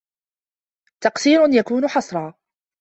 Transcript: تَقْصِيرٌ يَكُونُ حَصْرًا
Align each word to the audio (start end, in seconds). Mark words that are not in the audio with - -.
تَقْصِيرٌ 1.03 1.39
يَكُونُ 1.53 1.87
حَصْرًا 1.87 2.33